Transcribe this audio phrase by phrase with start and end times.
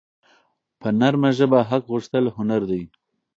[0.79, 2.83] په نرمه ژبه حق غوښتل هنر دی.